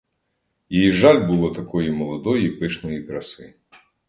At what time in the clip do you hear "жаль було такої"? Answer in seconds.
0.91-1.91